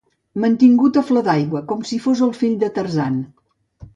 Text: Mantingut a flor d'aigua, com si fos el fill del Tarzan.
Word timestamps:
Mantingut 0.43 0.97
a 1.01 1.03
flor 1.09 1.25
d'aigua, 1.27 1.61
com 1.71 1.85
si 1.89 2.01
fos 2.05 2.23
el 2.29 2.33
fill 2.39 2.57
del 2.65 2.75
Tarzan. 2.79 3.21